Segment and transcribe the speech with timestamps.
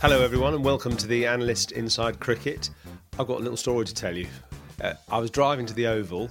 [0.00, 2.70] Hello, everyone, and welcome to the Analyst Inside Cricket.
[3.18, 4.26] I've got a little story to tell you.
[4.80, 6.30] Uh, I was driving to the Oval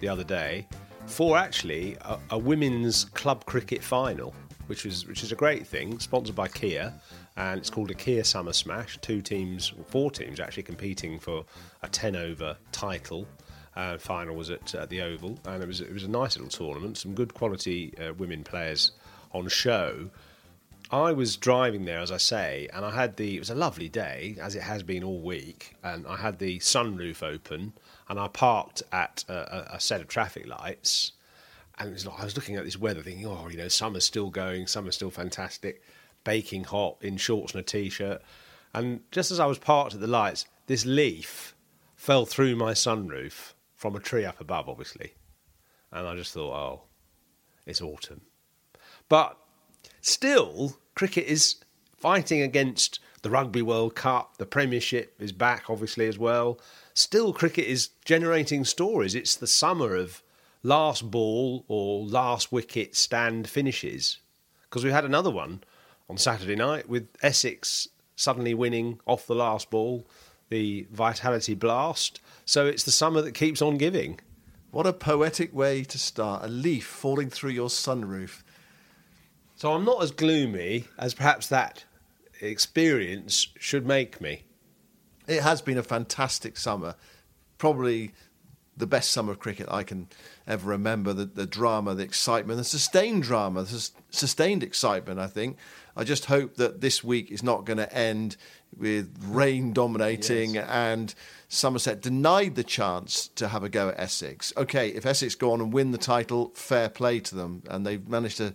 [0.00, 0.66] the other day
[1.06, 4.34] for actually a, a women's club cricket final,
[4.66, 6.92] which is which is a great thing, sponsored by Kia,
[7.36, 8.98] and it's called a Kia Summer Smash.
[8.98, 11.44] Two teams, four teams, actually competing for
[11.82, 13.26] a ten over title.
[13.76, 16.50] Uh, final was at uh, the Oval, and it was it was a nice little
[16.50, 16.96] tournament.
[16.96, 18.92] Some good quality uh, women players
[19.32, 20.10] on show.
[20.90, 23.36] I was driving there, as I say, and I had the.
[23.36, 26.58] It was a lovely day, as it has been all week, and I had the
[26.60, 27.72] sunroof open,
[28.08, 31.12] and I parked at a, a set of traffic lights,
[31.78, 34.04] and it was like, I was looking at this weather, thinking, oh, you know, summer's
[34.04, 35.82] still going, summer's still fantastic,
[36.24, 38.22] baking hot in shorts and a t-shirt,
[38.72, 41.54] and just as I was parked at the lights, this leaf
[41.94, 45.14] fell through my sunroof from a tree up above, obviously,
[45.92, 46.82] and I just thought, oh,
[47.66, 48.22] it's autumn,
[49.08, 49.38] but
[50.06, 51.56] Still, cricket is
[51.96, 54.36] fighting against the Rugby World Cup.
[54.36, 56.60] The Premiership is back, obviously, as well.
[56.92, 59.14] Still, cricket is generating stories.
[59.14, 60.22] It's the summer of
[60.62, 64.18] last ball or last wicket stand finishes.
[64.64, 65.64] Because we had another one
[66.08, 70.06] on Saturday night with Essex suddenly winning off the last ball,
[70.48, 72.20] the Vitality Blast.
[72.44, 74.20] So it's the summer that keeps on giving.
[74.70, 76.44] What a poetic way to start.
[76.44, 78.42] A leaf falling through your sunroof.
[79.56, 81.84] So I'm not as gloomy as perhaps that
[82.40, 84.42] experience should make me.
[85.26, 86.96] It has been a fantastic summer.
[87.56, 88.12] Probably
[88.76, 90.08] the best summer of cricket I can
[90.46, 91.12] ever remember.
[91.12, 95.56] The, the drama, the excitement, the sustained drama, the sustained excitement, I think.
[95.96, 98.36] I just hope that this week is not going to end
[98.76, 100.68] with rain dominating yes.
[100.68, 101.14] and
[101.48, 104.52] Somerset denied the chance to have a go at Essex.
[104.56, 107.62] Okay, if Essex go on and win the title, fair play to them.
[107.68, 108.54] And they've managed to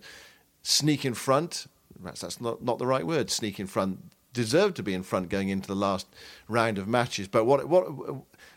[0.62, 1.66] sneak in front.
[1.98, 3.30] Perhaps that's not, not the right word.
[3.30, 4.00] Sneak in front.
[4.34, 6.06] Deserve to be in front going into the last
[6.46, 7.26] round of matches.
[7.26, 7.84] But what what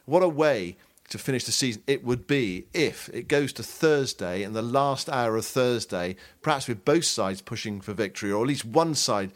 [0.06, 0.78] what a way
[1.10, 5.10] to finish the season it would be if it goes to Thursday and the last
[5.10, 9.32] hour of Thursday, perhaps with both sides pushing for victory, or at least one side.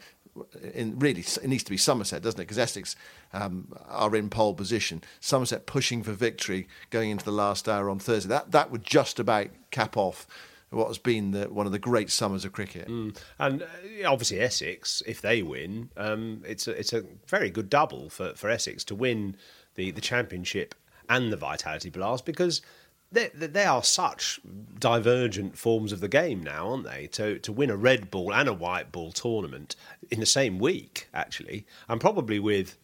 [0.72, 2.44] In really, it needs to be Somerset, doesn't it?
[2.44, 2.94] Because Essex
[3.32, 5.02] um, are in pole position.
[5.18, 8.28] Somerset pushing for victory going into the last hour on Thursday.
[8.28, 10.28] That that would just about cap off
[10.70, 12.88] what has been the, one of the great summers of cricket.
[12.88, 13.16] Mm.
[13.38, 13.64] And
[14.06, 18.50] obviously Essex, if they win, um, it's a, it's a very good double for, for
[18.50, 19.36] Essex to win
[19.76, 20.74] the, the championship
[21.08, 22.62] and the Vitality Blast because
[23.10, 24.38] they, they are such
[24.78, 27.06] divergent forms of the game now, aren't they?
[27.08, 29.76] To to win a red ball and a white ball tournament
[30.10, 32.76] in the same week, actually, and probably with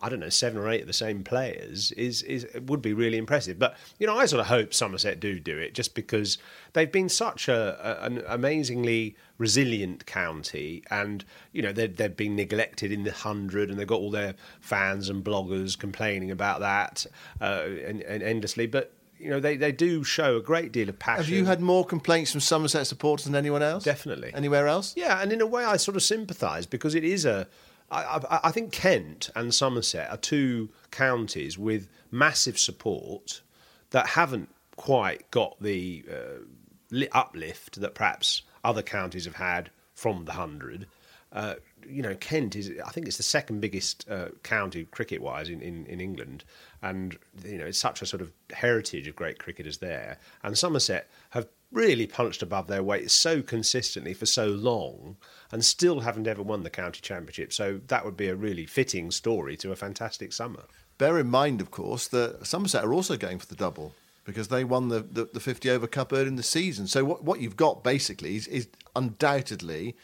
[0.00, 3.18] I don't know, seven or eight of the same players is is would be really
[3.18, 3.58] impressive.
[3.58, 6.38] But you know, I sort of hope Somerset do do it just because
[6.72, 12.36] they've been such a, a an amazingly resilient county, and you know they've they've been
[12.36, 17.06] neglected in the hundred, and they've got all their fans and bloggers complaining about that
[17.40, 18.66] uh, and, and endlessly.
[18.66, 21.24] But you know, they, they do show a great deal of passion.
[21.24, 23.84] Have you had more complaints from Somerset supporters than anyone else?
[23.84, 24.32] Definitely.
[24.34, 24.92] Anywhere else?
[24.96, 27.46] Yeah, and in a way, I sort of sympathise because it is a
[27.90, 33.42] I, I, think Kent and Somerset are two counties with massive support
[33.90, 40.32] that haven't quite got the uh, uplift that perhaps other counties have had from the
[40.32, 40.86] hundred.
[41.32, 41.54] Uh,
[41.88, 45.60] you know, Kent is, I think it's the second biggest uh, county cricket wise in,
[45.60, 46.44] in, in, England.
[46.82, 50.18] And, you know, it's such a sort of heritage of great cricketers there.
[50.42, 55.16] And Somerset have really punched above their weight so consistently for so long
[55.50, 57.52] and still haven't ever won the county championship.
[57.52, 60.64] So that would be a really fitting story to a fantastic summer.
[60.98, 63.94] Bear in mind, of course, that Somerset are also going for the double
[64.24, 66.86] because they won the, the, the 50 over cup early in the season.
[66.86, 69.96] So what, what you've got basically is, is undoubtedly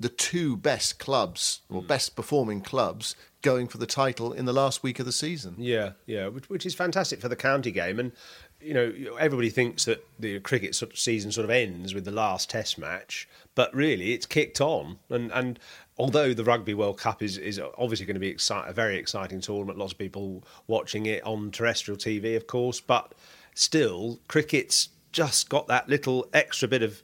[0.00, 1.86] the two best clubs or mm.
[1.86, 5.54] best performing clubs going for the title in the last week of the season.
[5.58, 7.98] Yeah, yeah, which, which is fantastic for the county game.
[7.98, 8.12] And
[8.60, 12.10] you know, everybody thinks that the cricket sort of season sort of ends with the
[12.10, 14.98] last Test match, but really it's kicked on.
[15.10, 15.58] And and
[15.98, 19.40] although the Rugby World Cup is is obviously going to be excite- a very exciting
[19.40, 23.14] tournament, lots of people watching it on terrestrial TV, of course, but
[23.54, 27.02] still, cricket's just got that little extra bit of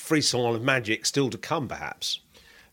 [0.00, 2.20] frisson of magic still to come, perhaps.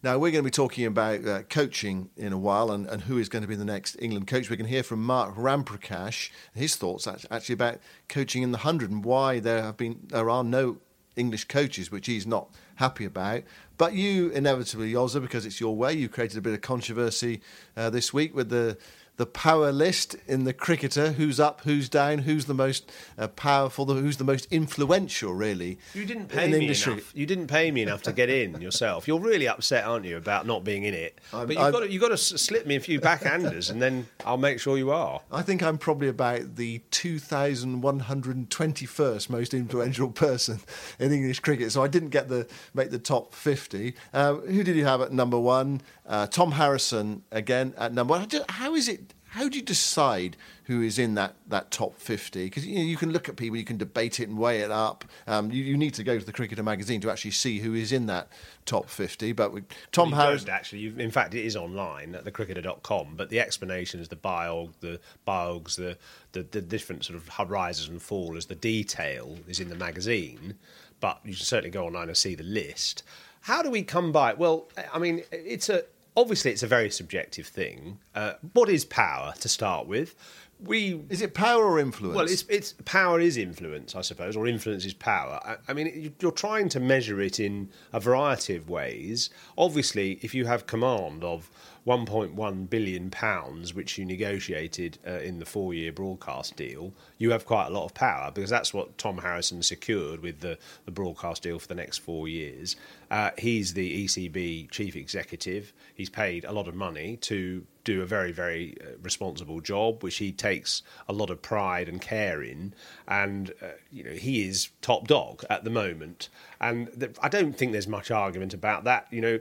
[0.03, 3.18] Now, we're going to be talking about uh, coaching in a while and, and who
[3.18, 4.50] is going to be the next England coach.
[4.50, 9.03] We can hear from Mark Ramprakash, his thoughts actually about coaching in the 100 and
[9.03, 10.77] why there have been there are no
[11.15, 13.41] English coaches, which he's not happy about.
[13.77, 17.41] But you inevitably, Yozza, because it's your way, you created a bit of controversy
[17.75, 18.77] uh, this week with the
[19.17, 23.85] the power list in the cricketer who's up, who's down, who's the most uh, powerful,
[23.85, 25.79] who's the most influential, really.
[25.95, 27.15] You didn't pay me enough.
[27.15, 29.07] You didn't pay me enough to get in yourself.
[29.07, 31.17] You're really upset, aren't you, about not being in it?
[31.33, 34.05] I'm, but you've got, to, you've got to slip me a few backhanders, and then
[34.23, 35.21] I'll make sure you are.
[35.31, 40.59] I think I'm probably about the 2,121st most influential person
[40.99, 43.95] in English cricket, so I didn't get the make the top 50.
[44.13, 45.81] Um, who did you have at number one?
[46.07, 48.27] Uh, Tom Harrison again at number one.
[48.50, 49.13] How is it?
[49.30, 52.45] How do you decide who is in that, that top 50?
[52.45, 54.71] Because you, know, you can look at people, you can debate it and weigh it
[54.71, 55.04] up.
[55.27, 57.92] Um, you, you, need to go to the Cricketer magazine to actually see who is
[57.92, 58.30] in that
[58.65, 59.33] top 50.
[59.33, 60.48] But with Tom well, Harris.
[60.48, 65.00] Actually, in fact, it is online at thecricketer.com, but the explanation is the biog, the
[65.27, 65.98] biogs, the,
[66.31, 70.56] the, the different sort of rises and falls, the detail is in the magazine.
[71.01, 73.03] But you can certainly go online and see the list.
[73.42, 74.33] How do we come by?
[74.33, 75.83] Well, I mean, it's a
[76.17, 77.99] obviously it's a very subjective thing.
[78.15, 80.15] Uh, what is power to start with?
[80.59, 82.15] We is it power or influence?
[82.15, 85.39] Well, it's it's power is influence, I suppose, or influence is power.
[85.45, 89.29] I, I mean, you're trying to measure it in a variety of ways.
[89.55, 91.51] Obviously, if you have command of
[91.87, 97.67] 1.1 billion pounds, which you negotiated uh, in the four-year broadcast deal, you have quite
[97.67, 101.59] a lot of power because that's what Tom Harrison secured with the, the broadcast deal
[101.59, 102.75] for the next four years.
[103.09, 105.74] Uh, he's the ECB chief executive.
[105.95, 110.18] He's paid a lot of money to do a very, very uh, responsible job, which
[110.18, 112.74] he takes a lot of pride and care in.
[113.07, 116.30] And uh, you know, he is top dog at the moment.
[116.59, 119.07] And I don't think there's much argument about that.
[119.12, 119.39] You know,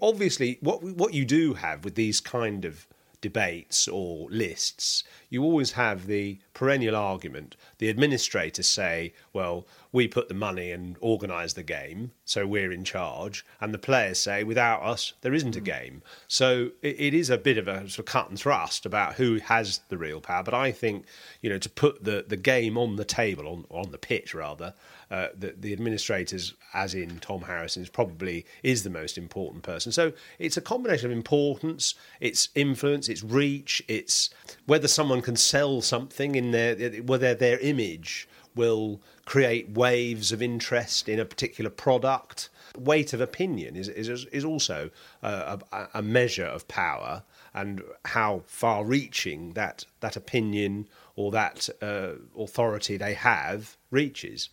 [0.00, 2.86] obviously, what what you do have with these kind of
[3.20, 7.56] debates or lists, you always have the perennial argument.
[7.78, 12.84] The administrators say, well, we put the money and organise the game, so we're in
[12.84, 13.44] charge.
[13.60, 15.64] And the players say, without us, there isn't a mm.
[15.64, 16.02] game.
[16.28, 19.36] So it, it is a bit of a sort of cut and thrust about who
[19.36, 20.42] has the real power.
[20.42, 21.06] But I think,
[21.40, 24.74] you know, to put the, the game on the table, on, on the pitch rather,
[25.10, 29.90] uh, the, the administrators, as in Tom Harrison, is probably is the most important person.
[29.92, 34.30] So it's a combination of importance, its influence, its reach, it's
[34.66, 41.08] whether someone can sell something in their whether their image will create waves of interest
[41.08, 42.48] in a particular product.
[42.76, 44.90] Weight of opinion is is, is also
[45.22, 45.58] a,
[45.94, 47.22] a measure of power
[47.54, 50.86] and how far-reaching that that opinion
[51.16, 54.50] or that uh, authority they have reaches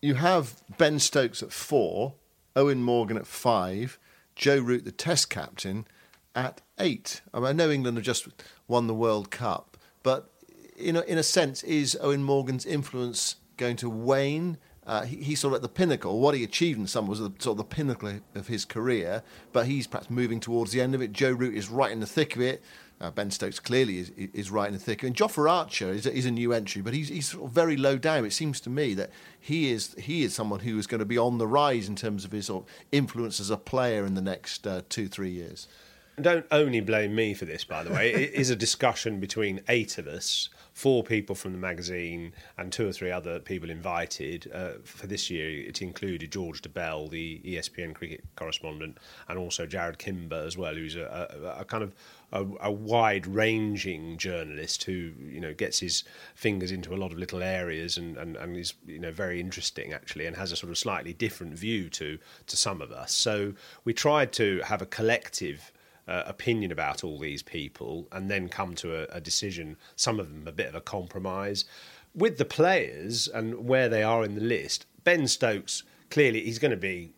[0.00, 2.14] you have Ben Stokes at four,
[2.54, 3.98] Eoin Morgan at five,
[4.34, 5.86] Joe Root, the Test captain,
[6.34, 7.22] at eight.
[7.32, 8.28] I, mean, I know England have just
[8.68, 10.30] won the World Cup, but
[10.76, 14.58] in a, in a sense, is Eoin Morgan's influence going to wane?
[14.86, 16.20] Uh, he, he's sort of at the pinnacle.
[16.20, 19.22] What he achieved in some was the, sort of the pinnacle of his career,
[19.52, 21.12] but he's perhaps moving towards the end of it.
[21.12, 22.62] Joe Root is right in the thick of it.
[22.98, 25.02] Uh, ben Stokes clearly is, is right in the thick.
[25.02, 27.76] And Jofra Archer is a, is a new entry, but he's, he's sort of very
[27.76, 28.24] low down.
[28.24, 31.18] It seems to me that he is he is someone who is going to be
[31.18, 34.22] on the rise in terms of his sort of influence as a player in the
[34.22, 35.68] next uh, two three years.
[36.18, 38.14] don't only blame me for this, by the way.
[38.14, 42.86] it is a discussion between eight of us, four people from the magazine, and two
[42.86, 44.50] or three other people invited.
[44.52, 49.96] Uh, for this year, it included George Dobell, the ESPN cricket correspondent, and also Jarrod
[49.96, 51.94] Kimber as well, who's a, a, a kind of
[52.30, 56.04] a, a wide-ranging journalist who you know gets his
[56.34, 59.94] fingers into a lot of little areas and, and, and is you know very interesting
[59.94, 62.18] actually, and has a sort of slightly different view to
[62.48, 63.14] to some of us.
[63.14, 63.54] So
[63.86, 65.72] we tried to have a collective
[66.08, 70.28] uh, opinion about all these people and then come to a, a decision, some of
[70.28, 71.64] them a bit of a compromise.
[72.14, 76.70] With the players and where they are in the list, Ben Stokes clearly he's going
[76.70, 77.12] to be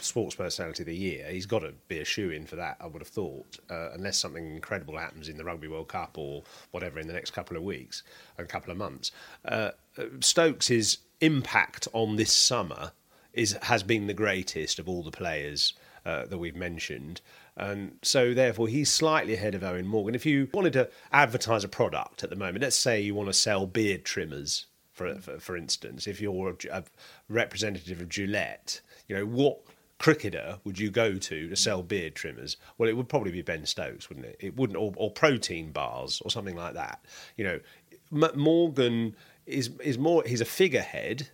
[0.00, 1.26] sports personality of the year.
[1.28, 4.16] He's got to be a shoe in for that, I would have thought, uh, unless
[4.16, 7.62] something incredible happens in the Rugby World Cup or whatever in the next couple of
[7.62, 8.02] weeks,
[8.38, 9.10] and couple of months.
[9.44, 9.70] Uh,
[10.20, 12.92] Stokes' impact on this summer
[13.32, 15.74] is has been the greatest of all the players
[16.04, 17.20] uh, that we've mentioned.
[17.56, 20.14] And so, therefore, he's slightly ahead of Eoin Morgan.
[20.14, 23.32] If you wanted to advertise a product at the moment, let's say you want to
[23.32, 26.84] sell beard trimmers, for, for, for instance, if you're a, a
[27.28, 29.60] representative of Gillette, you know, what
[29.98, 32.56] cricketer would you go to to sell beard trimmers?
[32.76, 34.36] Well, it would probably be Ben Stokes, wouldn't it?
[34.40, 37.02] It wouldn't, or, or protein bars or something like that.
[37.36, 37.60] You know,
[38.12, 40.22] M- Morgan is is more.
[40.26, 41.30] He's a figurehead,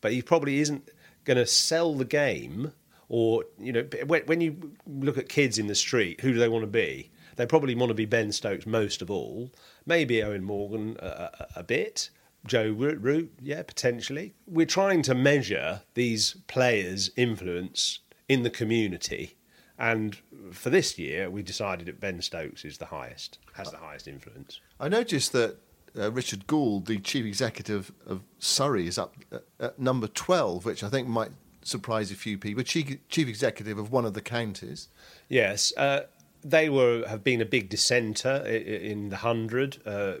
[0.00, 0.88] but he probably isn't
[1.24, 2.72] going to sell the game
[3.08, 3.84] or you know
[4.26, 7.10] when you look at kids in the street who do they want to be?
[7.36, 9.52] They probably want to be ben stokes most of all.
[9.84, 12.10] Maybe Eoin morgan a, a, a bit.
[12.46, 14.34] Joe root yeah potentially.
[14.46, 19.36] We're trying to measure these players influence in the community.
[19.78, 20.16] And
[20.52, 24.60] for this year we decided that ben stokes is the highest has the highest influence.
[24.78, 25.58] I noticed that
[25.98, 30.84] uh, Richard Gould, the chief executive of Surrey, is up at, at number 12, which
[30.84, 31.30] I think might
[31.66, 32.62] surprise a few people.
[32.62, 34.88] Chief, chief executive of one of the counties.
[35.28, 36.02] Yes, uh,
[36.42, 39.78] they were have been a big dissenter in the hundred.
[39.84, 40.14] Uh,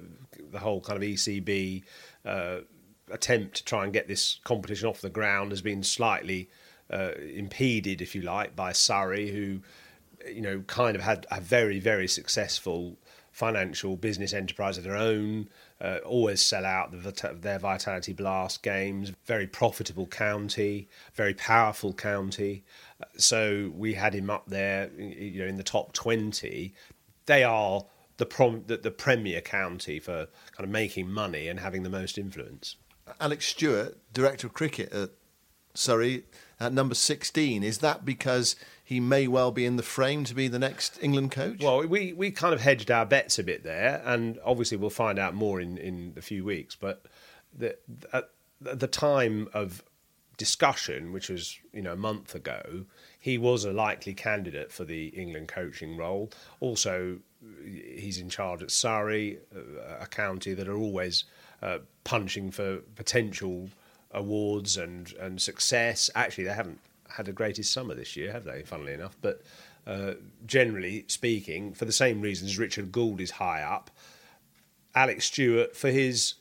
[0.50, 1.82] the whole kind of ECB
[2.24, 2.58] uh,
[3.10, 6.48] attempt to try and get this competition off the ground has been slightly
[6.90, 9.60] uh, impeded, if you like, by Surrey, who
[10.28, 12.96] you know kind of had a very very successful
[13.30, 15.48] financial business enterprise of their own
[15.80, 19.12] uh, always sell out the, their Vitality Blast games.
[19.24, 22.64] Very profitable county, very powerful county.
[23.16, 26.74] So we had him up there, you know, in the top twenty.
[27.26, 27.84] They are
[28.16, 32.16] the prom- the, the premier county for kind of making money and having the most
[32.16, 32.76] influence.
[33.20, 35.10] Alex Stewart, director of cricket at
[35.74, 36.24] Surrey,
[36.58, 37.62] at number sixteen.
[37.62, 38.56] Is that because
[38.86, 41.60] he may well be in the frame to be the next England coach?
[41.60, 45.18] Well, we, we kind of hedged our bets a bit there, and obviously we'll find
[45.18, 46.76] out more in, in a few weeks.
[46.76, 47.04] But
[47.52, 47.76] the,
[48.12, 49.82] at the time of
[50.36, 52.84] discussion, which was you know a month ago,
[53.18, 56.30] he was a likely candidate for the England coaching role.
[56.60, 57.18] Also,
[57.64, 59.40] he's in charge at Surrey,
[59.98, 61.24] a county that are always
[61.60, 63.68] uh, punching for potential
[64.12, 66.08] awards and and success.
[66.14, 66.78] Actually, they haven't
[67.10, 68.62] had a greatest summer this year, have they?
[68.62, 69.42] Funnily enough, but
[69.86, 70.14] uh,
[70.46, 73.90] generally speaking, for the same reasons, Richard Gould is high up.
[74.94, 76.34] Alex Stewart for his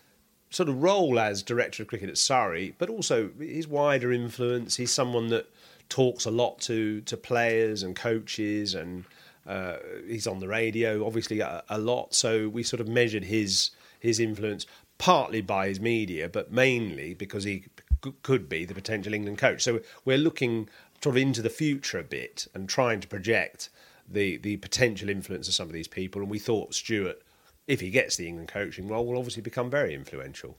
[0.49, 4.77] sort of role as director of cricket at Surrey, but also his wider influence.
[4.77, 5.49] He's someone that
[5.89, 9.03] talks a lot to to players and coaches, and
[9.45, 12.15] uh, he's on the radio obviously a, a lot.
[12.15, 14.65] So we sort of measured his his influence
[14.97, 17.65] partly by his media, but mainly because he
[18.21, 19.63] could be the potential England coach.
[19.63, 20.69] So we're looking
[21.01, 23.69] sort of into the future a bit and trying to project
[24.07, 26.21] the the potential influence of some of these people.
[26.21, 27.21] And we thought Stuart,
[27.67, 30.57] if he gets the England coaching role, will obviously become very influential.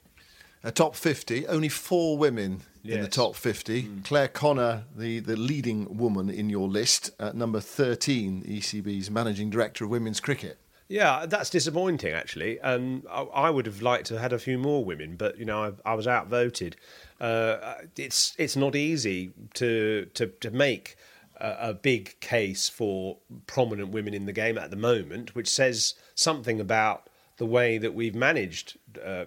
[0.64, 2.96] A top 50, only four women yes.
[2.96, 3.82] in the top 50.
[3.84, 4.04] Mm.
[4.04, 9.84] Clare Connor, the, the leading woman in your list, at number 13, ECB's managing director
[9.84, 10.58] of women's cricket.
[10.88, 12.60] Yeah, that's disappointing actually.
[12.60, 15.44] And I, I, would have liked to have had a few more women, but you
[15.44, 16.76] know, I, I was outvoted.
[17.20, 20.96] Uh, it's it's not easy to to to make
[21.40, 25.94] a, a, big case for prominent women in the game at the moment, which says
[26.14, 28.78] something about the way that we've managed.
[29.04, 29.24] Uh,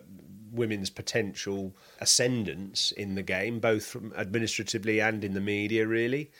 [0.52, 6.32] women's potential ascendance in the game, both administratively and in the media, really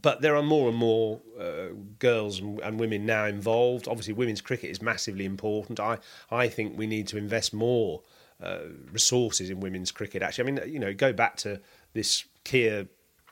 [0.00, 3.88] but there are more and more uh, girls and, and, women now involved.
[3.88, 5.80] Obviously, women's cricket is massively important.
[5.80, 5.98] I
[6.30, 8.02] I think we need to invest more
[8.42, 8.58] uh,
[8.92, 10.22] resources in women's cricket.
[10.22, 11.60] Actually, I mean, you know, go back to
[11.92, 12.86] this Kia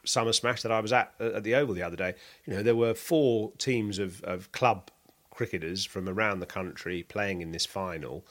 [0.05, 2.15] summer smash that I was at uh, at the Oval the other day.
[2.47, 4.91] You know, there were four teams of, of club
[5.31, 8.25] cricketers from around the country playing in this final.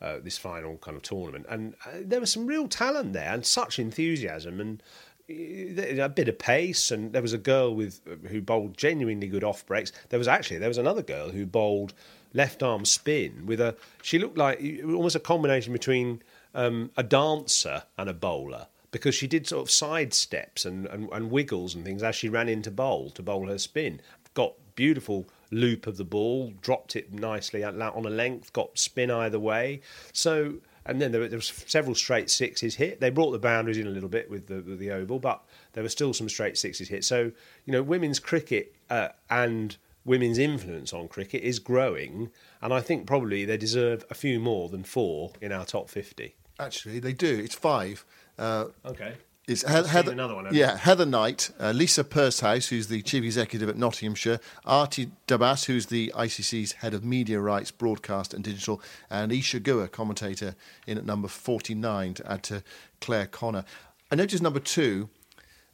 [0.00, 3.44] Uh, this final kind of tournament, and uh, there was some real talent there, and
[3.44, 4.80] such enthusiasm, and
[5.28, 9.66] a bit of pace, and there was a girl with who bowled genuinely good off
[9.66, 9.92] breaks.
[10.08, 11.94] There was actually there was another girl who bowled
[12.32, 13.76] left arm spin with a.
[14.02, 16.22] She looked like almost a combination between
[16.54, 21.08] um, a dancer and a bowler because she did sort of side steps and, and,
[21.12, 24.00] and wiggles and things as she ran into bowl to bowl her spin.
[24.34, 29.38] Got beautiful loop of the ball, dropped it nicely on a length, got spin either
[29.38, 29.80] way.
[30.12, 30.54] So
[30.88, 32.98] and then there, were, there was several straight sixes hit.
[32.98, 35.82] They brought the boundaries in a little bit with the with the oval, but there
[35.82, 37.04] were still some straight sixes hit.
[37.04, 37.30] So
[37.66, 42.30] you know, women's cricket uh, and women's influence on cricket is growing,
[42.62, 46.34] and I think probably they deserve a few more than four in our top fifty.
[46.58, 47.38] Actually, they do.
[47.38, 48.04] It's five.
[48.38, 49.14] Uh, okay.
[49.48, 53.78] It's he- Heather, one, yeah, Heather Knight, uh, Lisa Pursehouse, who's the chief executive at
[53.78, 59.58] Nottinghamshire, Arti Dabas, who's the ICC's head of media rights, broadcast and digital, and Isa
[59.58, 60.54] Guha, commentator
[60.86, 62.62] in at number 49 to add to
[63.00, 63.64] Clare Connor.
[64.12, 65.08] I noticed number two,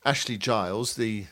[0.04, 1.26] Ashley Giles, the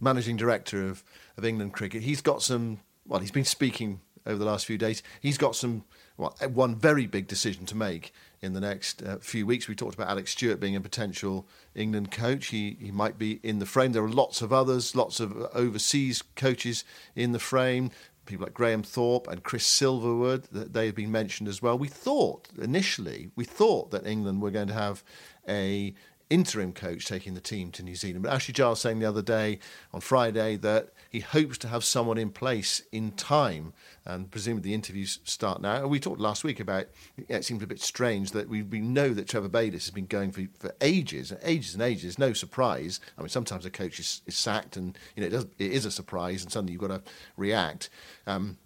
[0.00, 1.04] managing director of,
[1.36, 2.02] of England Cricket.
[2.02, 5.02] He's got some, well, he's been speaking over the last few days.
[5.20, 5.84] He's got some,
[6.16, 9.68] well, one very big decision to make in the next uh, few weeks.
[9.68, 12.48] We talked about Alex Stewart being a potential England coach.
[12.48, 13.92] He he might be in the frame.
[13.92, 17.90] There are lots of others, lots of overseas coaches in the frame.
[18.26, 21.78] People like Graham Thorpe and Chris Silverwood, they have been mentioned as well.
[21.78, 25.02] We thought initially, we thought that England were going to have
[25.48, 25.94] a
[26.30, 28.22] interim coach taking the team to New Zealand.
[28.22, 29.58] But Ashley Giles saying the other day
[29.92, 33.72] on Friday that he hopes to have someone in place in time.
[34.04, 35.76] And presumably the interviews start now.
[35.76, 36.86] And we talked last week about
[37.28, 40.32] it seems a bit strange that we, we know that Trevor Bayliss has been going
[40.32, 42.18] for, for ages, ages and ages.
[42.18, 43.00] No surprise.
[43.16, 45.84] I mean, sometimes a coach is, is sacked and you know it, does, it is
[45.84, 47.02] a surprise and suddenly you've got to
[47.36, 47.90] react.
[48.26, 48.58] Um,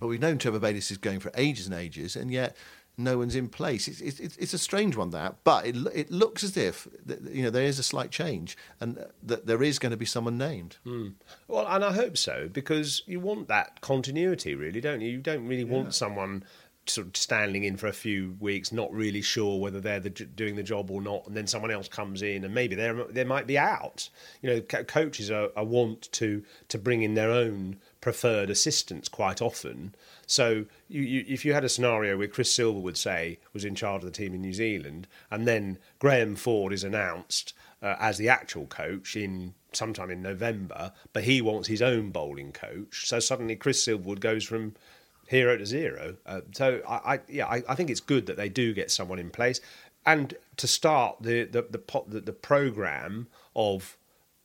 [0.00, 2.56] but we've known Trevor Bayliss is going for ages and ages, and yet
[2.96, 3.88] no one's in place.
[3.88, 6.86] It's, it's, it's a strange one that, but it, it looks as if
[7.30, 10.38] you know there is a slight change and that there is going to be someone
[10.38, 10.76] named.
[10.86, 11.14] Mm.
[11.48, 15.10] Well, and I hope so because you want that continuity, really, don't you?
[15.10, 15.92] You don't really want yeah.
[15.92, 16.44] someone
[16.86, 20.56] sort of standing in for a few weeks, not really sure whether they're the, doing
[20.56, 23.46] the job or not, and then someone else comes in, and maybe they they might
[23.46, 24.08] be out.
[24.42, 29.08] You know, co- coaches are, are want to to bring in their own preferred assistants
[29.08, 29.94] quite often.
[30.26, 34.02] So you, you, if you had a scenario where Chris Silverwood say was in charge
[34.02, 38.28] of the team in New Zealand, and then Graham Ford is announced uh, as the
[38.28, 43.56] actual coach in sometime in November, but he wants his own bowling coach, so suddenly
[43.56, 44.74] Chris Silverwood goes from
[45.26, 46.16] hero to zero.
[46.26, 49.18] Uh, so I, I yeah, I, I, think it's good that they do get someone
[49.18, 49.62] in place,
[50.04, 53.96] and to start the the the, the, the program of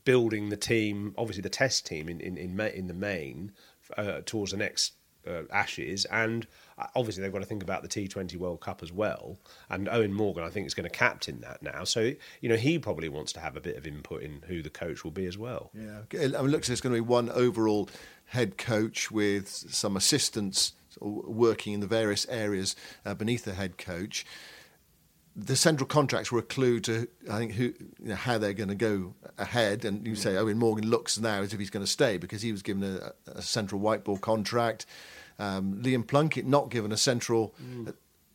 [0.09, 3.51] building the team, obviously the test team in in in, in the main
[3.95, 4.93] uh, towards the next
[5.27, 6.47] uh, Ashes, and
[6.79, 9.37] uh, obviously they've got to think about the T20 World Cup as well.
[9.69, 11.83] And Eoin Morgan, I think, is going to captain that now.
[11.83, 14.71] So you know he probably wants to have a bit of input in who the
[14.71, 15.69] coach will be as well.
[15.75, 17.87] Yeah, I mean, looks like it's going to be one overall
[18.25, 24.25] head coach with some assistants working in the various areas uh, beneath the head coach.
[25.45, 28.69] The central contracts were a clue to, I think, who, you know, how they're going
[28.69, 29.85] to go ahead.
[29.85, 32.51] And you say, Eoin Morgan looks now as if he's going to stay because he
[32.51, 34.85] was given a, a central white ball contract.
[35.39, 37.93] Um, Liam Plunkett not given a central mm.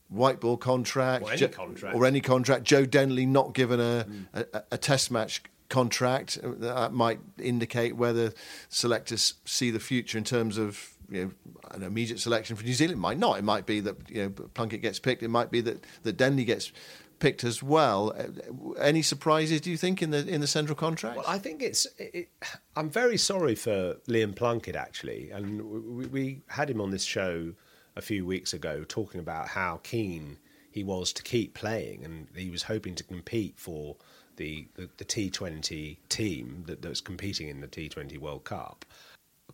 [0.09, 2.64] white ball contract, or any contract, or any contract.
[2.64, 4.47] Joe Denley not given a, mm.
[4.55, 6.38] a, a, test match contract.
[6.43, 8.33] That might indicate whether
[8.71, 11.31] selectors see the future in terms of you know,
[11.73, 13.01] an immediate selection for New Zealand.
[13.01, 13.38] Might not.
[13.38, 15.23] It might be that you know Plunkett gets picked.
[15.23, 16.73] It might be that that Denley gets
[17.19, 18.14] picked as well.
[18.17, 19.61] Uh, any surprises?
[19.61, 21.17] Do you think in the in the central contract?
[21.17, 21.87] Well, I think it's.
[21.99, 22.29] It,
[22.77, 25.62] I'm very sorry for Liam Plunkett actually, and
[25.97, 27.53] we, we had him on this show
[27.97, 30.38] a few weeks ago talking about how keen
[30.71, 33.97] he was to keep playing, and he was hoping to compete for
[34.37, 38.85] the the, the T20 team that, that's competing in the T20 World Cup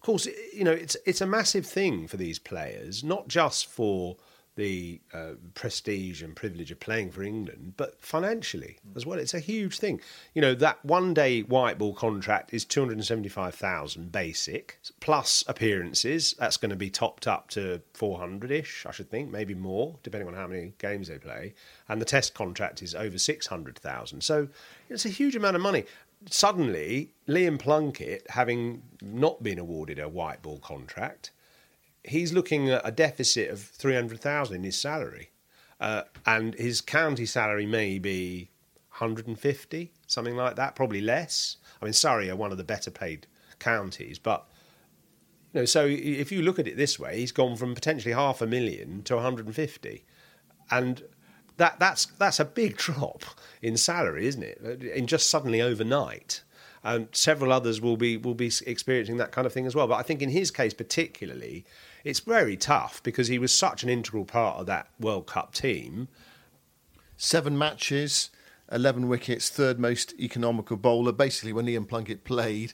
[0.00, 4.16] of course, you know it's it's a massive thing for these players, not just for
[4.56, 9.18] the uh, prestige and privilege of playing for England, but financially as well.
[9.18, 10.00] It's a huge thing.
[10.32, 14.10] You know that one day white ball contract is two hundred and seventy five thousand
[14.10, 16.34] basic plus appearances.
[16.38, 19.98] That's going to be topped up to four hundred ish, I should think, maybe more,
[20.02, 21.52] depending on how many games they play.
[21.90, 24.22] And the test contract is over six hundred thousand.
[24.22, 24.48] So
[24.88, 25.84] it's a huge amount of money
[26.28, 31.30] suddenly, Liam Plunkett, having not been awarded a white ball contract,
[32.04, 35.30] he's looking at a deficit of 300,000 in his salary.
[35.80, 38.50] Uh, and his county salary may be
[38.98, 41.56] 150, something like that, probably less.
[41.80, 43.26] I mean, Surrey are one of the better paid
[43.58, 44.46] counties, but
[45.54, 48.42] you know, so if you look at it this way, he's gone from potentially half
[48.42, 50.04] a million to 150,
[50.70, 51.02] and
[51.60, 53.22] that that's that's a big drop
[53.62, 54.82] in salary, isn't it?
[54.82, 56.42] In just suddenly overnight.
[56.82, 59.86] And several others will be will be experiencing that kind of thing as well.
[59.86, 61.66] But I think in his case particularly,
[62.02, 66.08] it's very tough because he was such an integral part of that World Cup team.
[67.18, 68.30] Seven matches,
[68.72, 71.12] 11 wickets, third most economical bowler.
[71.12, 72.72] Basically, when Liam Plunkett played,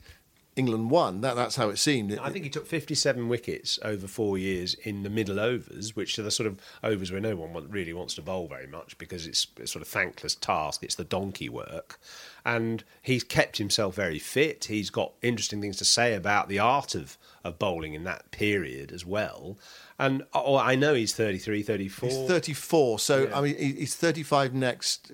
[0.57, 1.21] England won.
[1.21, 2.19] That, that's how it seemed.
[2.19, 6.23] I think he took 57 wickets over four years in the middle overs, which are
[6.23, 9.47] the sort of overs where no one really wants to bowl very much because it's
[9.63, 10.83] a sort of thankless task.
[10.83, 12.01] It's the donkey work.
[12.45, 14.65] And he's kept himself very fit.
[14.65, 18.93] He's got interesting things to say about the art of, of bowling in that period
[18.93, 19.59] as well.
[19.99, 22.09] And oh, I know he's 33, 34.
[22.09, 22.99] He's 34.
[22.99, 23.39] So, yeah.
[23.39, 25.13] I mean, he's 35 next,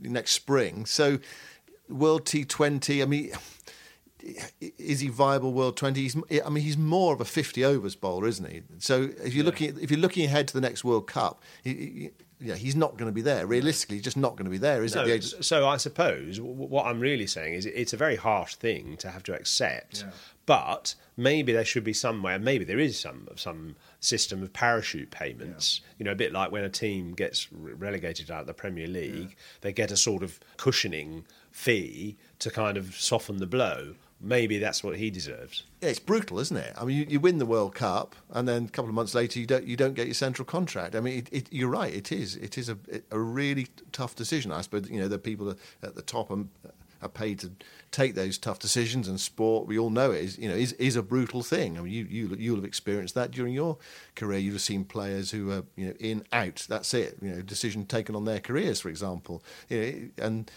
[0.00, 0.84] next spring.
[0.84, 1.18] So,
[1.88, 3.32] World T20, I mean
[4.78, 8.26] is he viable world 20 he's, i mean he's more of a 50 overs bowler
[8.26, 9.50] isn't he so if you're yeah.
[9.50, 12.74] looking at, if you're looking ahead to the next world cup he, he, yeah, he's
[12.74, 13.46] not going to be there.
[13.46, 15.20] Realistically, he's just not going to be there, is no, it?
[15.36, 19.10] The so I suppose what I'm really saying is it's a very harsh thing to
[19.10, 20.02] have to accept.
[20.02, 20.10] Yeah.
[20.46, 25.10] But maybe there should be some way, maybe there is some some system of parachute
[25.10, 25.82] payments.
[25.82, 25.94] Yeah.
[25.98, 29.36] You know, a bit like when a team gets relegated out of the Premier League,
[29.60, 34.84] they get a sort of cushioning fee to kind of soften the blow maybe that's
[34.84, 35.64] what he deserves.
[35.80, 36.74] Yeah, it's brutal, isn't it?
[36.78, 39.40] I mean, you, you, win the World Cup, and then a couple of months later,
[39.40, 40.94] you don't you don't get your central contract.
[40.94, 41.92] I mean, it, it, you're right.
[41.92, 42.76] It is it is a
[43.10, 44.52] a really tough decision.
[44.52, 46.44] I suppose you know the people at the top are,
[47.02, 47.52] are paid to
[47.90, 50.96] take those tough decisions, and sport we all know it is you know is is
[50.96, 51.78] a brutal thing.
[51.78, 53.78] I mean, you you you'll have experienced that during your
[54.16, 54.38] career.
[54.38, 56.66] You've seen players who are you know in out.
[56.68, 57.16] That's it.
[57.22, 59.42] You know, decision taken on their careers, for example.
[59.68, 60.50] You know, and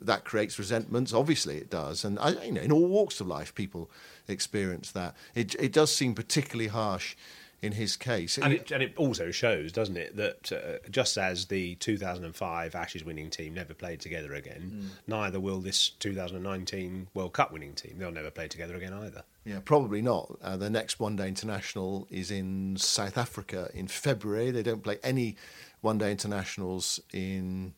[0.00, 1.12] that creates resentments.
[1.12, 3.90] Obviously, it does, and I, you know, in all walks of life, people
[4.28, 5.14] experience that.
[5.34, 7.16] It it does seem particularly harsh
[7.62, 11.46] in his case, and it, and it also shows, doesn't it, that uh, just as
[11.46, 14.88] the 2005 Ashes winning team never played together again, mm.
[15.06, 17.96] neither will this 2019 World Cup winning team.
[17.98, 19.24] They'll never play together again either.
[19.44, 20.38] Yeah, probably not.
[20.42, 24.50] Uh, the next one day international is in South Africa in February.
[24.50, 25.36] They don't play any
[25.82, 27.74] one day internationals in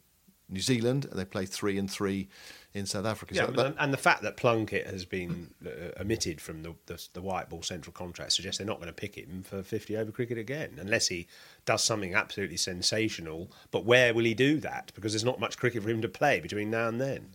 [0.49, 2.29] New Zealand, and they play three and three
[2.75, 3.35] in South Africa.
[3.35, 7.07] Yeah, so that, and the fact that Plunkett has been uh, omitted from the, the,
[7.13, 10.11] the white ball central contract suggests they're not going to pick him for 50 over
[10.11, 11.27] cricket again, unless he
[11.65, 13.51] does something absolutely sensational.
[13.71, 14.93] But where will he do that?
[14.95, 17.31] Because there's not much cricket for him to play between now and then.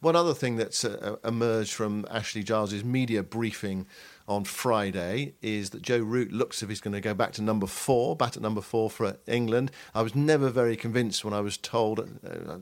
[0.00, 3.86] One other thing that's uh, emerged from Ashley Giles's media briefing
[4.30, 7.66] on Friday is that Joe Root looks if he's going to go back to number
[7.66, 9.72] four, bat at number four for England.
[9.92, 11.98] I was never very convinced when I was told.
[11.98, 12.58] Uh, uh,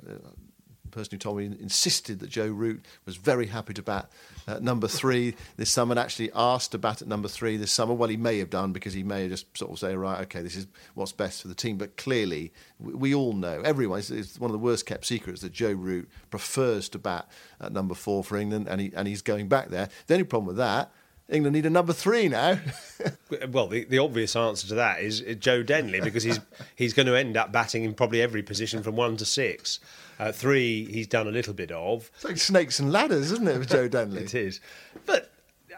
[0.90, 4.10] person who told me insisted that Joe Root was very happy to bat
[4.46, 7.92] at number three this summer and actually asked to bat at number three this summer.
[7.92, 10.40] Well, he may have done because he may have just sort of say, right, okay,
[10.40, 11.76] this is what's best for the team.
[11.76, 15.72] But clearly, we all know, everyone, it's one of the worst kept secrets that Joe
[15.72, 19.68] Root prefers to bat at number four for England and, he, and he's going back
[19.68, 19.90] there.
[20.06, 20.90] The only problem with that
[21.28, 22.58] England need a number three now.
[23.50, 26.40] well, the, the obvious answer to that is Joe Denley because he's
[26.76, 29.78] he's going to end up batting in probably every position from one to six.
[30.18, 32.10] Uh, three, he's done a little bit of.
[32.16, 34.22] It's like snakes and ladders, isn't it, with Joe Denley?
[34.22, 34.60] it is,
[35.06, 35.30] but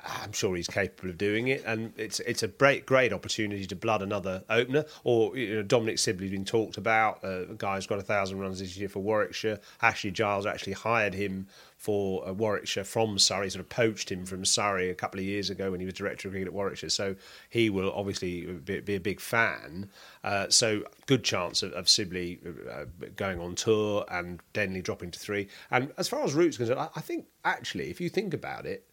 [0.04, 3.76] I'm sure he's capable of doing it, and it's it's a great great opportunity to
[3.76, 4.84] blood another opener.
[5.04, 7.22] Or you know, Dominic Sibley's been talked about.
[7.22, 9.58] Uh, a guy who's got a thousand runs this year for Warwickshire.
[9.82, 14.44] Ashley Giles actually hired him for uh, Warwickshire from Surrey, sort of poached him from
[14.44, 16.90] Surrey a couple of years ago when he was director of cricket at Warwickshire.
[16.90, 17.16] So
[17.48, 19.88] he will obviously be, be a big fan.
[20.22, 22.38] Uh, so good chance of, of Sibley
[22.70, 22.84] uh,
[23.16, 25.48] going on tour and Denley dropping to three.
[25.70, 28.86] And as far as Root's concerned, I, I think actually, if you think about it,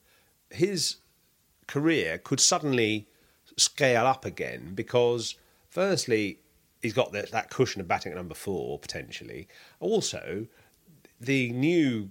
[0.49, 0.97] his
[1.67, 3.07] career could suddenly
[3.57, 5.35] scale up again because,
[5.69, 6.39] firstly,
[6.81, 9.47] he's got the, that cushion of batting at number four potentially.
[9.79, 10.47] Also,
[11.19, 12.09] the new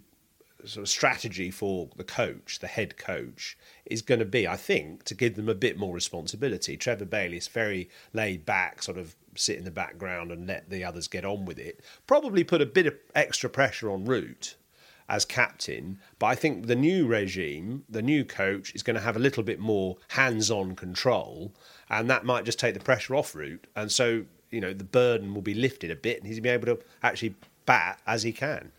[0.65, 5.05] sort of strategy for the coach, the head coach, is going to be, I think,
[5.05, 6.77] to give them a bit more responsibility.
[6.77, 10.83] Trevor Bayliss is very laid back, sort of sit in the background and let the
[10.83, 11.81] others get on with it.
[12.07, 14.57] Probably put a bit of extra pressure on Root
[15.09, 19.17] as captain, but I think the new regime, the new coach, is going to have
[19.17, 21.53] a little bit more hands-on control,
[21.89, 25.35] and that might just take the pressure off Root, and so you know the burden
[25.35, 27.35] will be lifted a bit, and he's be able to actually
[27.67, 28.73] bat as he can.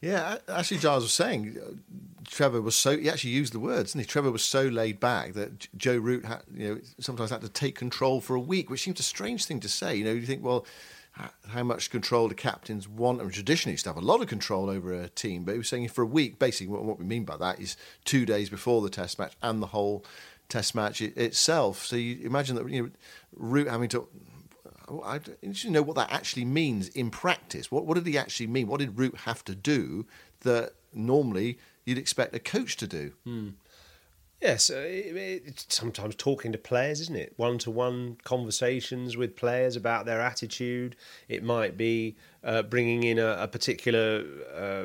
[0.00, 1.72] Yeah, actually, Giles was saying uh,
[2.26, 2.96] Trevor was so.
[2.96, 4.04] He actually used the words, he?
[4.04, 7.74] Trevor was so laid back that Joe Root had, you know, sometimes had to take
[7.74, 9.96] control for a week, which seems a strange thing to say.
[9.96, 10.64] You know, you think, well,
[11.48, 13.20] how much control the captains want?
[13.20, 15.58] I mean, traditionally, used to have a lot of control over a team, but he
[15.58, 16.38] was saying for a week.
[16.38, 19.68] Basically, what, we mean by that is two days before the Test match and the
[19.68, 20.04] whole
[20.48, 21.84] Test match itself.
[21.84, 22.90] So you imagine that you know,
[23.36, 24.08] Root having to
[25.04, 27.70] I to know what that actually means in practice.
[27.70, 28.66] What what did he actually mean?
[28.66, 30.06] What did Root have to do
[30.40, 33.12] that normally you'd expect a coach to do?
[33.24, 33.48] Hmm.
[34.40, 37.34] Yes, uh, it's sometimes talking to players, isn't it?
[37.36, 40.96] One to one conversations with players about their attitude.
[41.28, 44.24] It might be uh, bringing in a, a particular
[44.56, 44.84] uh,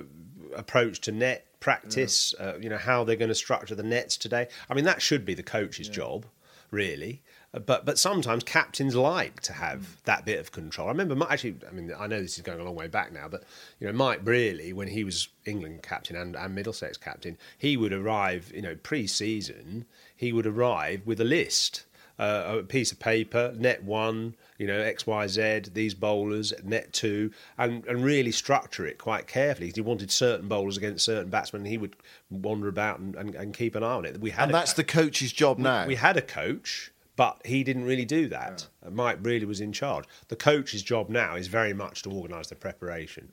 [0.58, 4.48] approach to net practice, uh, you know, how they're going to structure the nets today.
[4.70, 6.26] I mean, that should be the coach's job,
[6.70, 7.22] really.
[7.60, 10.88] But but sometimes captains like to have that bit of control.
[10.88, 11.56] I remember Mi- actually.
[11.68, 13.44] I mean, I know this is going a long way back now, but
[13.80, 17.94] you know, Mike Brearley, when he was England captain and, and Middlesex captain, he would
[17.94, 18.52] arrive.
[18.54, 21.86] You know, pre-season, he would arrive with a list,
[22.20, 26.92] uh, a piece of paper, net one, you know, X, Y, Z, these bowlers, net
[26.94, 29.72] two, and, and really structure it quite carefully.
[29.74, 31.96] He wanted certain bowlers against certain batsmen, and he would
[32.30, 34.20] wander about and, and, and keep an eye on it.
[34.20, 35.86] We had And that's the coach's job now.
[35.86, 38.68] we had a coach, but he didn't really do that.
[38.86, 40.06] Uh, Mike really was in charge.
[40.28, 43.32] The coach's job now is very much to organise the preparation.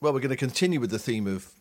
[0.00, 1.52] Well, we're going to continue with the theme of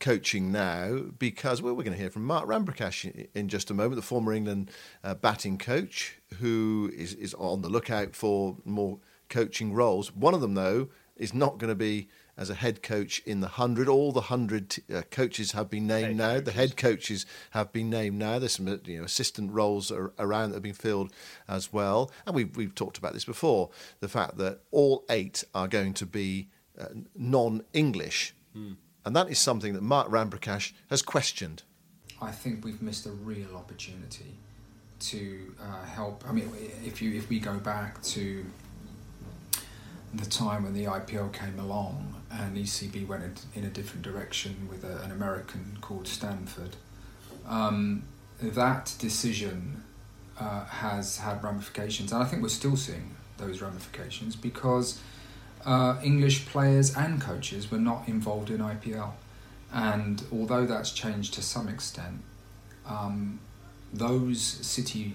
[0.00, 3.74] coaching now because well, we're going to hear from Mark Ramprakash in- in just a
[3.74, 4.70] moment, the former England
[5.02, 10.14] uh, batting coach who is, is on the lookout for more coaching roles.
[10.14, 13.46] One of them, though, is not going to be as a head coach in the
[13.46, 13.88] 100.
[13.88, 16.40] All the 100 t- uh, coaches have been named now.
[16.40, 18.38] The head coaches have been named now.
[18.38, 21.12] There's some uh, you know, assistant roles ar- around that have been filled
[21.48, 22.10] as well.
[22.26, 26.06] And we've, we've talked about this before the fact that all eight are going to
[26.06, 26.48] be
[26.78, 28.34] uh, non English.
[29.04, 31.64] And that is something that Mark Ramprakash has questioned.
[32.22, 34.38] I think we've missed a real opportunity
[35.00, 36.24] to uh, help.
[36.26, 36.48] I mean,
[36.84, 38.44] if you if we go back to
[40.16, 44.84] the time when the IPL came along and ECB went in- a different direction with
[44.84, 46.76] a, an American called Stanford,
[47.46, 48.04] um,
[48.40, 49.82] that decision
[50.38, 55.00] uh, has had ramifications, and I think we're still seeing those ramifications because
[55.64, 59.12] uh, English players and coaches were not involved in IPL.
[59.72, 62.22] And although that's changed to some extent,
[62.86, 63.40] um,
[63.92, 65.14] those city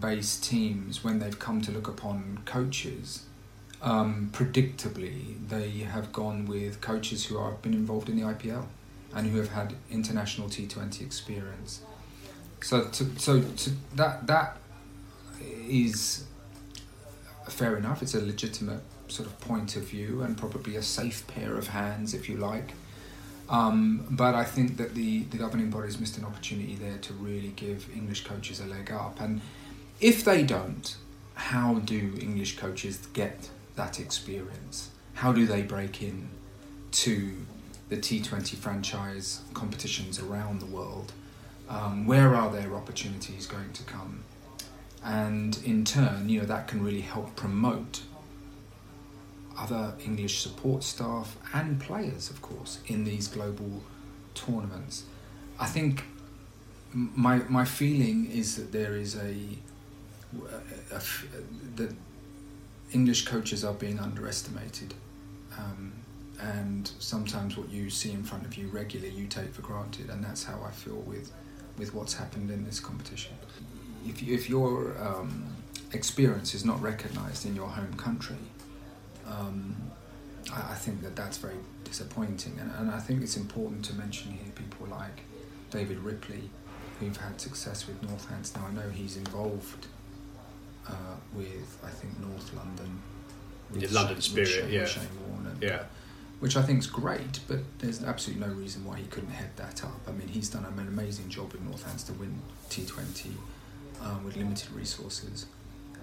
[0.00, 3.24] based teams, when they've come to look upon coaches,
[3.82, 8.66] um, predictably they have gone with coaches who have been involved in the IPL
[9.14, 11.82] and who have had international T20 experience.
[12.60, 14.56] So, to, so to, that that
[15.68, 16.24] is
[17.48, 18.02] fair enough.
[18.02, 22.14] It's a legitimate sort of point of view and probably a safe pair of hands,
[22.14, 22.72] if you like.
[23.48, 27.52] Um, but I think that the, the governing bodies missed an opportunity there to really
[27.56, 29.20] give English coaches a leg up.
[29.20, 29.40] And
[30.00, 30.94] if they don't,
[31.34, 34.90] how do English coaches get that experience?
[35.14, 36.28] How do they break in
[36.90, 37.32] to
[37.88, 41.12] the T20 franchise competitions around the world?
[41.68, 44.24] Um, where are their opportunities going to come?
[45.02, 48.02] And in turn, you know, that can really help promote
[49.56, 53.82] other English support staff and players, of course, in these global
[54.34, 55.04] tournaments.
[55.58, 56.04] I think
[56.92, 59.34] my my feeling is that there is a
[61.76, 61.94] that
[62.92, 64.94] English coaches are being underestimated,
[65.58, 65.92] um,
[66.40, 70.24] and sometimes what you see in front of you regularly you take for granted, and
[70.24, 71.30] that's how I feel with
[71.76, 73.34] with what's happened in this competition.
[74.06, 75.44] If if your um,
[75.92, 78.36] experience is not recognised in your home country,
[79.26, 79.76] um,
[80.52, 82.58] I, I think that that's very disappointing.
[82.60, 85.22] And, and I think it's important to mention here people like
[85.70, 86.50] David Ripley,
[87.00, 88.54] who've had success with Northants.
[88.56, 89.86] Now, I know he's involved
[90.88, 90.92] uh,
[91.34, 93.00] with, I think, North London.
[93.72, 94.84] with London with Spirit, Shane- yeah.
[94.86, 95.84] Shane Warne Yeah.
[96.40, 99.82] Which I think is great, but there's absolutely no reason why he couldn't head that
[99.84, 100.00] up.
[100.06, 103.32] I mean, he's done an amazing job with Northants to win T20
[104.02, 105.46] um, with limited resources.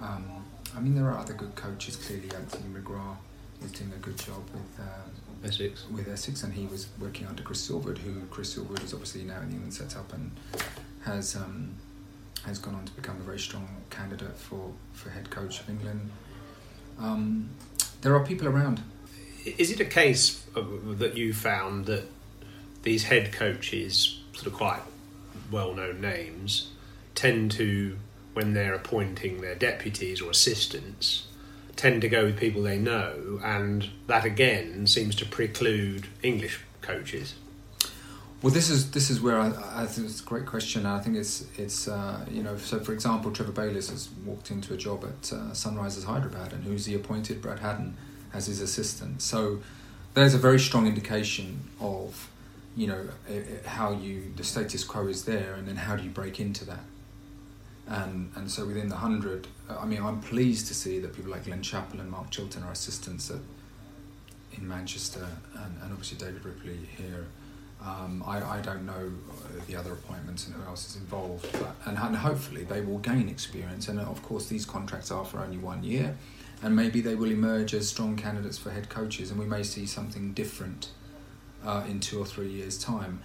[0.01, 0.43] Um,
[0.75, 1.95] I mean, there are other good coaches.
[1.95, 3.15] Clearly, Anthony McGrath
[3.63, 5.11] is doing a good job with um,
[5.45, 5.85] Essex.
[5.89, 9.39] with Essex, and he was working under Chris Silverwood, who Chris Silverwood is obviously now
[9.39, 10.31] in the England setup and
[11.05, 11.75] has um,
[12.45, 16.09] has gone on to become a very strong candidate for, for head coach of England.
[16.99, 17.49] Um,
[18.01, 18.81] there are people around.
[19.45, 22.03] Is it a case that you found that
[22.83, 24.81] these head coaches, sort of quite
[25.51, 26.69] well-known names,
[27.13, 27.97] tend to,
[28.33, 31.27] when they're appointing their deputies or assistants,
[31.75, 37.35] tend to go with people they know, and that again seems to preclude English coaches.
[38.45, 40.85] Well, this is this is where I, I think it's a great question.
[40.85, 44.51] and I think it's it's uh, you know so for example, Trevor Bayliss has walked
[44.51, 47.41] into a job at uh, Sunrisers Hyderabad, and who's he appointed?
[47.41, 47.97] Brad Haddin
[48.35, 49.23] as his assistant.
[49.23, 49.61] So
[50.13, 52.29] there's a very strong indication of
[52.75, 53.07] you know
[53.65, 56.85] how you the status quo is there, and then how do you break into that?
[57.87, 61.45] And and so within the hundred, I mean, I'm pleased to see that people like
[61.45, 63.39] Glen Chapple and Mark Chilton are assistants at,
[64.55, 67.25] in Manchester, and, and obviously David Ripley here.
[67.85, 69.11] Um, I, I don't know
[69.67, 73.29] the other appointments and who else is involved, but, and, and hopefully they will gain
[73.29, 73.87] experience.
[73.87, 76.17] And of course, these contracts are for only one year,
[76.63, 79.85] and maybe they will emerge as strong candidates for head coaches, and we may see
[79.85, 80.89] something different
[81.63, 83.21] uh, in two or three years' time.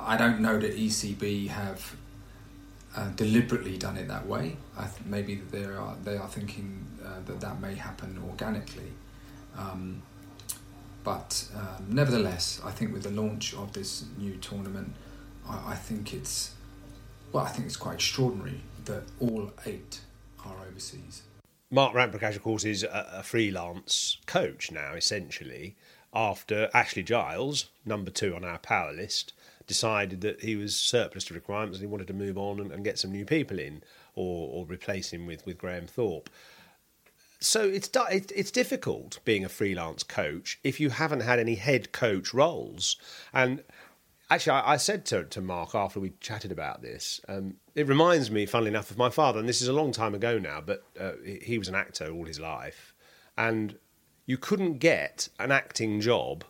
[0.00, 1.96] I don't know that ECB have
[2.96, 4.56] uh, deliberately done it that way.
[4.76, 8.92] Th- maybe they are they are thinking uh, that that may happen organically.
[9.56, 10.02] Um,
[11.04, 14.94] but um, nevertheless, I think with the launch of this new tournament,
[15.48, 16.54] I, I, think it's
[17.32, 20.00] well, I think it's quite extraordinary that all eight
[20.44, 21.22] are overseas.
[21.70, 25.76] Mark Ramprakash, of course, is a, a freelance coach now, essentially
[26.14, 29.32] after Ashley Giles, number two on our power list,
[29.66, 32.84] decided that he was surplus to requirements and he wanted to move on and, and
[32.84, 33.82] get some new people in
[34.14, 36.28] or, or replace him with, with Graham Thorpe.
[37.42, 42.32] So it's it's difficult being a freelance coach if you haven't had any head coach
[42.32, 42.96] roles.
[43.32, 43.64] And
[44.30, 48.30] actually, I, I said to, to Mark after we chatted about this, um, it reminds
[48.30, 49.40] me, funnily enough, of my father.
[49.40, 52.26] And this is a long time ago now, but uh, he was an actor all
[52.26, 52.94] his life,
[53.36, 53.76] and
[54.24, 56.44] you couldn't get an acting job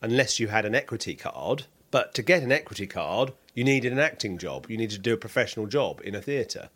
[0.00, 1.66] unless you had an equity card.
[1.92, 4.66] But to get an equity card, you needed an acting job.
[4.68, 6.70] You needed to do a professional job in a theatre,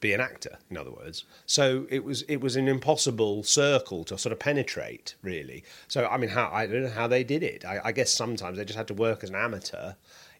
[0.00, 1.24] be an actor, in other words.
[1.46, 5.64] So it was it was an impossible circle to sort of penetrate, really.
[5.88, 7.64] So I mean, how I don't know how they did it.
[7.64, 9.94] I, I guess sometimes they just had to work as an amateur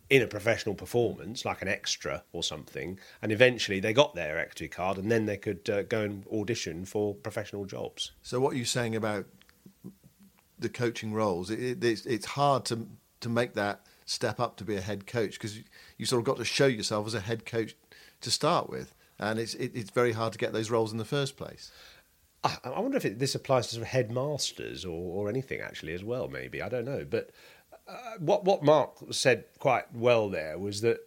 [0.09, 4.69] in a professional performance, like an extra or something, and eventually they got their equity
[4.69, 8.13] card, and then they could uh, go and audition for professional jobs.
[8.23, 9.27] So, what are you saying about
[10.59, 11.51] the coaching roles?
[11.51, 12.87] It, it, it's, it's, hard to
[13.21, 15.65] to make that step up to be a head coach because you,
[15.99, 17.75] you, sort of got to show yourself as a head coach
[18.21, 21.05] to start with, and it's it, it's very hard to get those roles in the
[21.05, 21.71] first place.
[22.45, 25.95] I, I wonder if it, this applies to sort of headmasters or, or anything actually
[25.95, 26.29] as well.
[26.29, 27.31] Maybe I don't know, but
[27.89, 31.01] uh, what what Mark said quite well there was that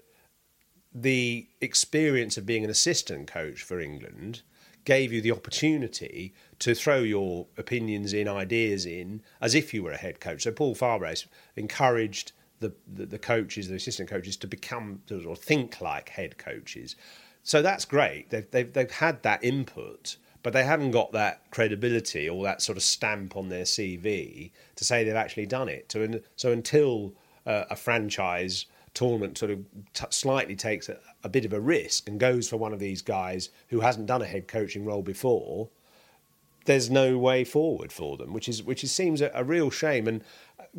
[0.94, 4.42] the experience of being an assistant coach for England
[4.86, 9.92] gave you the opportunity to throw your opinions in, ideas in, as if you were
[9.92, 10.44] a head coach.
[10.44, 15.80] So Paul Farbrace encouraged the, the, the coaches, the assistant coaches, to become or think
[15.80, 16.96] like head coaches.
[17.44, 18.30] So that's great.
[18.30, 22.78] They've, they've, they've had that input but they haven't got that credibility or that sort
[22.78, 25.92] of stamp on their CV to say they've actually done it.
[25.92, 27.14] So, so until
[27.46, 32.08] uh, a franchise tournament sort of t- slightly takes a, a, bit of a risk
[32.08, 35.70] and goes for one of these guys who hasn't done a head coaching role before,
[36.66, 40.08] there's no way forward for them, which is which is, seems a, a real shame.
[40.08, 40.24] And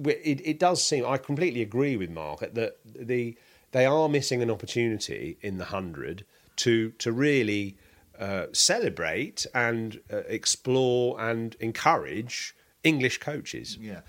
[0.04, 3.36] it, it does seem I completely agree with Mark that the
[3.72, 6.24] they are missing an opportunity in the hundred
[6.60, 7.76] to to really
[8.18, 13.78] uh, celebrate and uh, explore and encourage English coaches.
[13.80, 14.00] Yeah.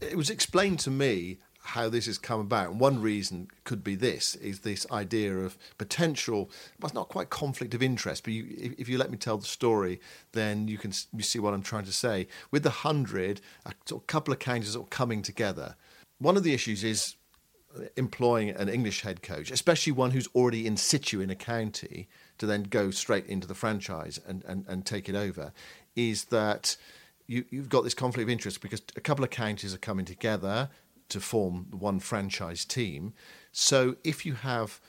[0.00, 2.74] It was explained to me how this has come about.
[2.74, 7.72] One reason could be this: is this idea of potential, well, it's not quite conflict
[7.74, 10.00] of interest, but you, if, you let me tell the story,
[10.32, 12.26] then you can you see what I'm trying to say.
[12.50, 15.76] With the hundred, a sort of couple of counties are coming together.
[16.18, 17.14] One of the issues is
[17.96, 22.08] employing an English head coach, especially one who's already in situ in a county,
[22.38, 25.52] to then go straight into the franchise and, and, and take it over
[25.94, 26.76] is that
[27.26, 30.68] you, you've got this conflict of interest because a couple of counties are coming together
[31.08, 33.12] to form one franchise team.
[33.52, 34.80] So if you have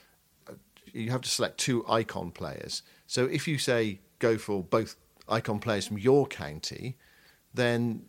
[0.49, 0.53] uh,
[0.93, 2.81] you have to select two icon players.
[3.07, 4.95] So if you say go for both
[5.27, 6.97] icon players from your county,
[7.53, 8.03] then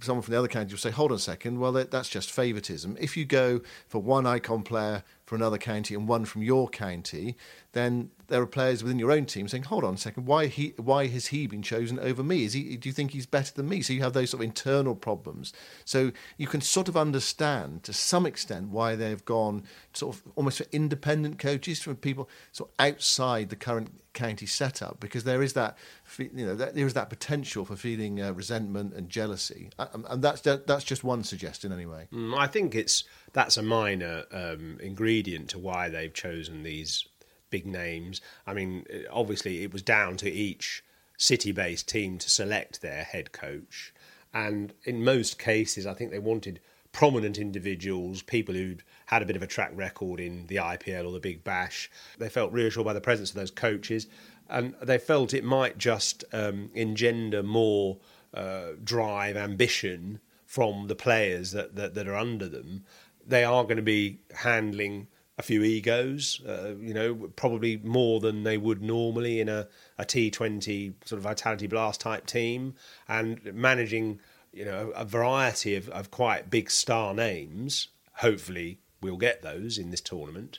[0.00, 2.30] someone from the other county will say, hold on a second, well, that, that's just
[2.30, 2.96] favouritism.
[3.00, 7.36] If you go for one icon player for another county and one from your county,
[7.72, 10.74] then there are players within your own team saying, "Hold on a second, why he
[10.76, 12.44] why has he been chosen over me?
[12.44, 12.76] Is he?
[12.76, 15.52] Do you think he's better than me?" So you have those sort of internal problems.
[15.84, 20.58] So you can sort of understand to some extent why they've gone sort of almost
[20.58, 25.54] for independent coaches from people sort of outside the current county setup because there is
[25.54, 25.76] that
[26.18, 30.84] you know there is that potential for feeling uh, resentment and jealousy, and that's that's
[30.84, 32.08] just one suggestion anyway.
[32.12, 37.06] Mm, I think it's that's a minor um, ingredient to why they've chosen these
[37.52, 38.20] big names.
[38.48, 40.82] I mean, obviously, it was down to each
[41.16, 43.94] city based team to select their head coach.
[44.34, 46.58] And in most cases, I think they wanted
[46.90, 51.12] prominent individuals, people who'd had a bit of a track record in the IPL or
[51.12, 51.88] the Big Bash.
[52.18, 54.08] They felt reassured by the presence of those coaches,
[54.48, 57.98] and they felt it might just um, engender more
[58.34, 62.84] uh, drive, ambition from the players that, that, that are under them
[63.26, 65.06] they are going to be handling
[65.38, 69.66] a few egos, uh, you know, probably more than they would normally in a
[69.98, 72.74] a T20 sort of Vitality Blast type team,
[73.08, 74.20] and managing,
[74.52, 77.88] you know, a variety of, of quite big star names.
[78.16, 80.58] Hopefully, we'll get those in this tournament.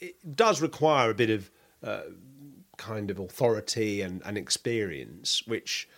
[0.00, 1.50] It does require a bit of
[1.82, 2.02] uh,
[2.76, 5.88] kind of authority and, and experience, which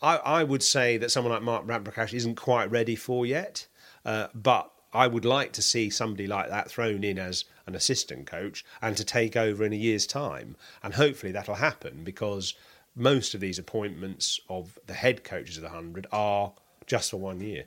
[0.00, 3.66] I, I, would say that someone like Mark Ramprakash isn't quite ready for yet.
[4.04, 8.26] Uh, but I would like to see somebody like that thrown in as an assistant
[8.26, 10.56] coach and to take over in a year's time.
[10.82, 12.54] And hopefully that'll happen because
[12.96, 16.52] most of these appointments of the head coaches of the 100 are
[16.86, 17.64] just for one year.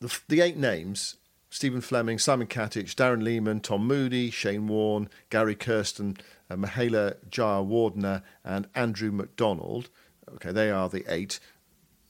[0.00, 1.16] The, the eight names
[1.50, 6.18] Stephen Fleming, Simon Katich, Darren Lehmann, Tom Moody, Shane Warne, Gary Kirsten,
[6.50, 9.88] uh, Mahela Jayawardene, and Andrew McDonald.
[10.34, 11.40] Okay, they are the eight.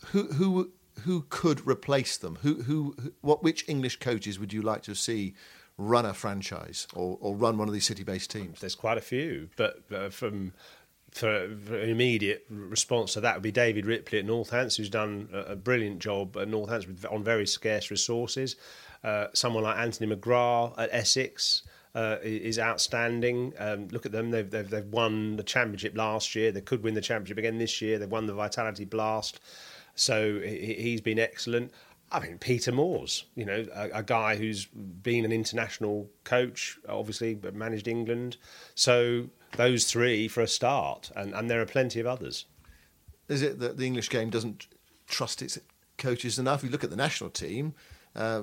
[0.07, 0.73] Who who
[1.05, 2.39] who could replace them?
[2.43, 5.35] Who, who, what, which English coaches would you like to see
[5.77, 8.61] run a franchise or, or run one of these city-based teams?
[8.61, 10.53] There's quite a few, but uh, from
[11.11, 15.53] for, an immediate response to that would be David Ripley at Northants, who's done a,
[15.53, 18.57] a brilliant job at Northants on very scarce resources.
[19.03, 21.63] Uh, someone like Anthony McGrath at Essex.
[21.95, 23.53] Uh, is outstanding.
[23.59, 26.53] Um, look at them; they've, they've, they've won the championship last year.
[26.53, 27.99] They could win the championship again this year.
[27.99, 29.41] They've won the Vitality Blast.
[29.99, 31.73] So he's been excellent.
[32.11, 37.35] I mean, Peter Moores, you know, a, a, guy who's been an international coach, obviously,
[37.35, 38.39] but managed England.
[38.75, 42.47] So those three for a start, and, and there are plenty of others.
[43.29, 44.69] Is it that the English game doesn't
[45.07, 45.59] trust its
[45.99, 46.63] coaches enough?
[46.63, 47.75] You look at the national team,
[48.15, 48.43] uh,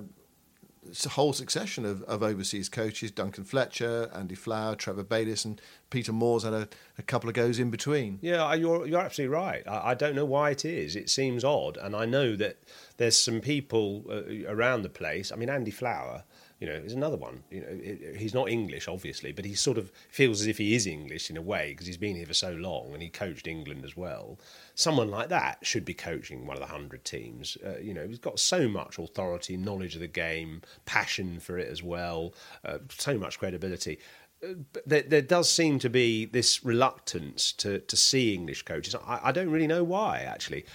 [1.10, 6.44] whole succession of, of overseas coaches Duncan Fletcher, Andy Flower, Trevor Bayliss, and Peter Moores
[6.44, 6.68] had a,
[6.98, 8.20] a couple of goes in between.
[8.22, 9.64] Yeah, you're, you're absolutely right.
[9.68, 10.96] I, I, don't know why it is.
[10.96, 11.78] It seems odd.
[11.78, 12.58] And I know that
[12.98, 15.32] there's some people uh, around the place.
[15.32, 16.24] I mean, Andy Flower
[16.60, 17.44] you know, is another one.
[17.52, 20.88] You know, he's not English, obviously, but he sort of feels as if he is
[20.88, 23.84] English in a way because he's been here for so long and he coached England
[23.84, 24.40] as well.
[24.74, 27.58] Someone like that should be coaching one of the hundred teams.
[27.66, 31.70] Uh, you know, he's got so much authority, knowledge of the game, passion for it
[31.70, 32.34] as well,
[32.64, 34.00] uh, so much credibility.
[34.44, 34.54] Uh,
[34.86, 38.96] there, there, does seem to be this reluctance to, to see English coaches.
[38.96, 40.66] I, I, don't really know why, actually.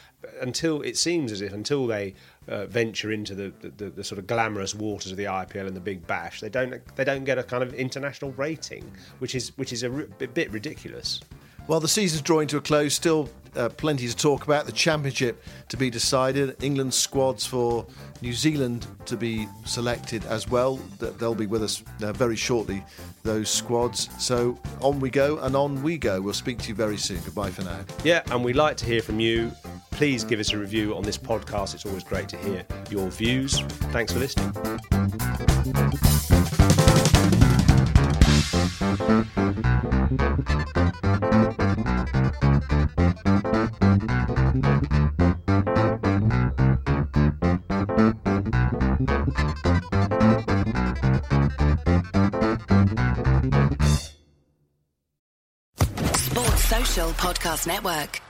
[0.41, 2.15] Until it seems as if until they
[2.51, 5.81] uh, venture into the, the, the, sort of glamorous waters of the IPL and the
[5.81, 8.91] Big Bash, they don't they don't get a kind of international rating,
[9.21, 11.21] which is which is a, a bit ridiculous.
[11.69, 12.95] Well, the season's drawing to a close.
[12.95, 14.67] Still uh, plenty to talk about.
[14.67, 16.63] The championship to be decided.
[16.65, 17.87] England squads for
[18.23, 20.77] New Zealand to be selected as well.
[20.99, 22.85] They'll be with us uh, very shortly.
[23.23, 24.09] Those squads.
[24.19, 26.21] So on we go and on we go.
[26.21, 27.21] We'll speak to you very soon.
[27.21, 27.85] Goodbye for now.
[28.03, 29.53] Yeah, and we'd like to hear from you.
[30.01, 31.75] Please give us a review on this podcast.
[31.75, 33.61] It's always great to hear your views.
[33.93, 34.51] Thanks for listening.
[57.17, 58.30] Podcast Network.